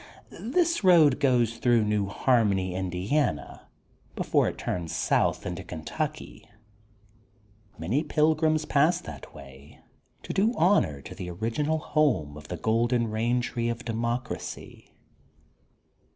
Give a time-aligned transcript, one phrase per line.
[0.39, 3.67] This road goes through New Harmony, Indiana,
[4.15, 6.49] before it turns south into Kentucky.
[7.77, 9.79] Many pilgrims pass that way
[10.23, 14.91] to do honor to the original home of the Golden Rain Tree of Democracy.